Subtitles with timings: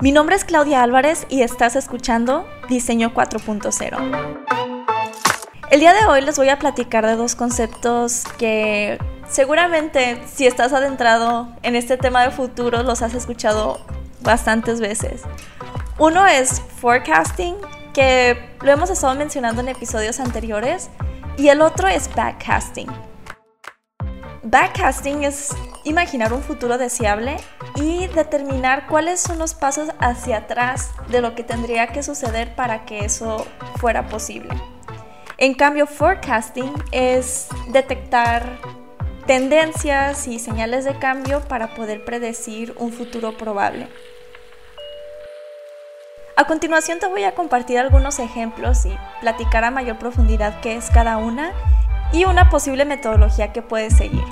[0.00, 4.46] Mi nombre es Claudia Álvarez y estás escuchando Diseño 4.0.
[5.72, 8.98] El día de hoy les voy a platicar de dos conceptos que
[9.28, 13.80] seguramente si estás adentrado en este tema de futuro los has escuchado
[14.20, 15.22] bastantes veces.
[15.98, 17.56] Uno es forecasting,
[17.92, 20.90] que lo hemos estado mencionando en episodios anteriores,
[21.36, 22.88] y el otro es backcasting.
[24.42, 27.36] Backcasting es imaginar un futuro deseable
[27.74, 32.84] y determinar cuáles son los pasos hacia atrás de lo que tendría que suceder para
[32.84, 33.46] que eso
[33.78, 34.50] fuera posible.
[35.38, 38.58] En cambio, forecasting es detectar
[39.26, 43.88] tendencias y señales de cambio para poder predecir un futuro probable.
[46.36, 50.88] A continuación te voy a compartir algunos ejemplos y platicar a mayor profundidad qué es
[50.90, 51.52] cada una
[52.12, 54.24] y una posible metodología que puedes seguir.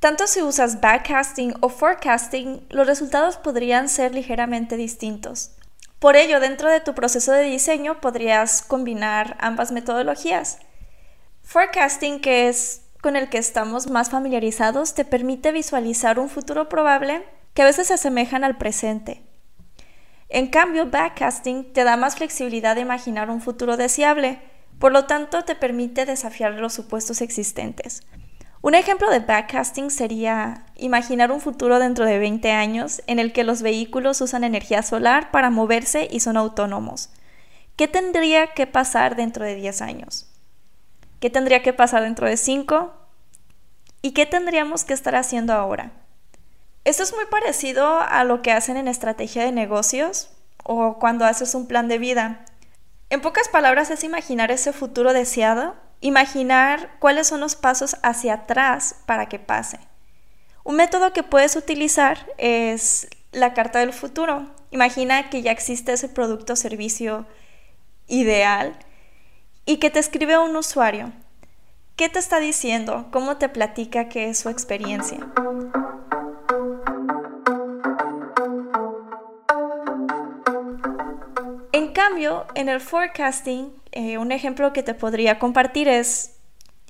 [0.00, 5.52] Tanto si usas backcasting o forecasting, los resultados podrían ser ligeramente distintos.
[5.98, 10.58] Por ello, dentro de tu proceso de diseño podrías combinar ambas metodologías.
[11.42, 17.22] Forecasting, que es con el que estamos más familiarizados, te permite visualizar un futuro probable
[17.52, 19.22] que a veces se asemejan al presente.
[20.32, 24.38] En cambio, backcasting te da más flexibilidad de imaginar un futuro deseable,
[24.78, 28.04] por lo tanto te permite desafiar los supuestos existentes.
[28.62, 33.42] Un ejemplo de backcasting sería imaginar un futuro dentro de 20 años en el que
[33.42, 37.10] los vehículos usan energía solar para moverse y son autónomos.
[37.74, 40.30] ¿Qué tendría que pasar dentro de 10 años?
[41.18, 42.92] ¿Qué tendría que pasar dentro de 5?
[44.00, 45.92] ¿Y qué tendríamos que estar haciendo ahora?
[46.84, 50.30] Esto es muy parecido a lo que hacen en estrategia de negocios
[50.64, 52.44] o cuando haces un plan de vida.
[53.10, 58.96] En pocas palabras es imaginar ese futuro deseado Imaginar cuáles son los pasos hacia atrás
[59.04, 59.78] para que pase.
[60.64, 64.50] Un método que puedes utilizar es la carta del futuro.
[64.70, 67.26] Imagina que ya existe ese producto o servicio
[68.06, 68.78] ideal
[69.66, 71.12] y que te escribe un usuario.
[71.96, 73.08] ¿Qué te está diciendo?
[73.10, 75.18] ¿Cómo te platica qué es su experiencia?
[82.00, 86.38] Cambio, en el forecasting, eh, un ejemplo que te podría compartir es,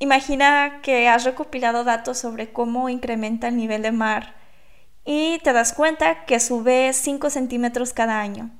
[0.00, 4.34] imagina que has recopilado datos sobre cómo incrementa el nivel de mar
[5.04, 8.50] y te das cuenta que sube 5 centímetros cada año.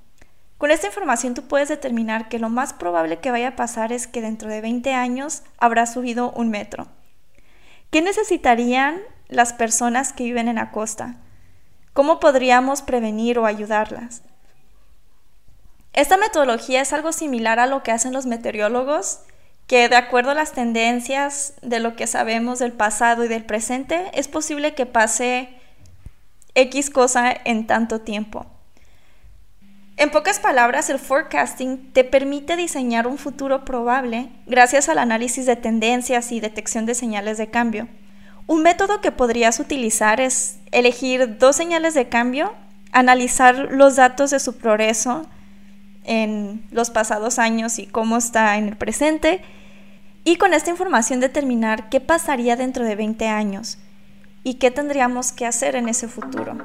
[0.57, 4.07] Con esta información tú puedes determinar que lo más probable que vaya a pasar es
[4.07, 6.87] que dentro de 20 años habrá subido un metro.
[7.91, 11.17] ¿Qué necesitarían las personas que viven en la costa?
[11.93, 14.23] ¿Cómo podríamos prevenir o ayudarlas?
[15.97, 19.21] Esta metodología es algo similar a lo que hacen los meteorólogos,
[19.67, 24.11] que de acuerdo a las tendencias de lo que sabemos del pasado y del presente,
[24.13, 25.49] es posible que pase
[26.55, 28.45] X cosa en tanto tiempo.
[29.97, 35.57] En pocas palabras, el forecasting te permite diseñar un futuro probable gracias al análisis de
[35.57, 37.89] tendencias y detección de señales de cambio.
[38.47, 42.53] Un método que podrías utilizar es elegir dos señales de cambio,
[42.93, 45.27] analizar los datos de su progreso,
[46.07, 49.43] en los pasados años y cómo está en el presente,
[50.25, 53.79] y con esta información determinar qué pasaría dentro de 20 años
[54.43, 56.57] y qué tendríamos que hacer en ese futuro.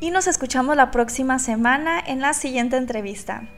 [0.00, 3.48] Y nos escuchamos la próxima semana en la siguiente entrevista.